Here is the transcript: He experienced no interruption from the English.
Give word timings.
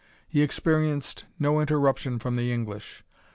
He 0.27 0.41
experienced 0.41 1.25
no 1.37 1.59
interruption 1.59 2.17
from 2.17 2.33
the 2.35 2.51
English. 2.51 3.03